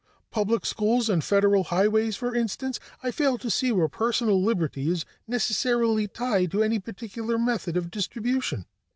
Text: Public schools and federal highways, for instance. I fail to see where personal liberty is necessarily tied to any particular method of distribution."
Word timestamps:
Public 0.31 0.65
schools 0.65 1.09
and 1.09 1.23
federal 1.23 1.65
highways, 1.65 2.15
for 2.15 2.33
instance. 2.33 2.79
I 3.03 3.11
fail 3.11 3.37
to 3.37 3.51
see 3.51 3.71
where 3.71 3.87
personal 3.87 4.41
liberty 4.41 4.89
is 4.89 5.05
necessarily 5.27 6.07
tied 6.07 6.49
to 6.53 6.63
any 6.63 6.79
particular 6.79 7.37
method 7.37 7.77
of 7.77 7.91
distribution." 7.91 8.65